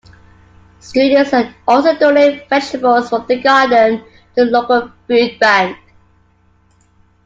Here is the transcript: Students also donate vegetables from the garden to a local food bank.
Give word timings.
Students 0.79 1.31
also 1.67 1.95
donate 1.95 2.49
vegetables 2.49 3.09
from 3.09 3.27
the 3.27 3.39
garden 3.39 4.03
to 4.35 4.41
a 4.41 4.45
local 4.45 4.91
food 5.07 5.37
bank. 5.39 5.77